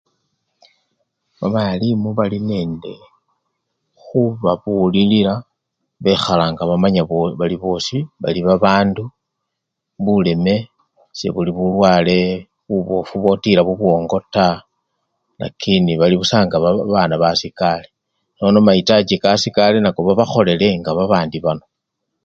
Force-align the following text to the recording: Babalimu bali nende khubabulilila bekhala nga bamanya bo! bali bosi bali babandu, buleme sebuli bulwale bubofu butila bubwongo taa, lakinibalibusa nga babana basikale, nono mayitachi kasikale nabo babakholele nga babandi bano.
Babalimu 1.39 2.09
bali 2.17 2.39
nende 2.49 2.93
khubabulilila 4.01 5.33
bekhala 6.03 6.45
nga 6.51 6.63
bamanya 6.69 7.03
bo! 7.09 7.19
bali 7.39 7.55
bosi 7.63 7.97
bali 8.21 8.39
babandu, 8.47 9.03
buleme 10.03 10.55
sebuli 11.17 11.51
bulwale 11.57 12.19
bubofu 12.69 13.15
butila 13.23 13.61
bubwongo 13.63 14.17
taa, 14.33 14.63
lakinibalibusa 15.39 16.37
nga 16.45 16.57
babana 16.63 17.15
basikale, 17.23 17.87
nono 18.37 18.59
mayitachi 18.65 19.15
kasikale 19.23 19.77
nabo 19.81 19.99
babakholele 20.07 20.67
nga 20.79 20.91
babandi 20.97 21.37
bano. 21.45 21.65